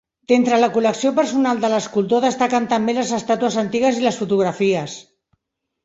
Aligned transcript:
D'entre 0.31 0.57
la 0.61 0.69
col·lecció 0.77 1.11
personal 1.19 1.61
de 1.65 1.71
l'escultor 1.75 2.25
destaquen 2.25 2.67
també 2.73 2.99
les 2.99 3.15
estàtues 3.21 3.61
antigues 3.67 4.01
i 4.05 4.11
les 4.11 4.23
fotografies. 4.25 4.99